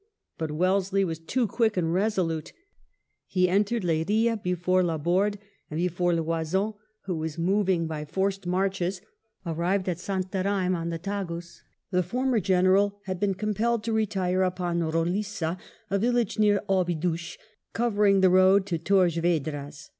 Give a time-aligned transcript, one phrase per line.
[0.39, 2.53] But Wellesley was too quick and resolute.
[3.27, 5.37] He entered Leiria before Laborde;
[5.69, 8.13] and before Loison, who was moving by 98 WELLINGTON chap.
[8.15, 9.01] forced marches,
[9.45, 11.61] arrived at Santarem on the Tagus,
[11.91, 15.59] the former General had been compelled to retire upon Roli9a,
[15.91, 17.37] a village near Obidos,
[17.73, 19.89] covering the road to Torres Vedras.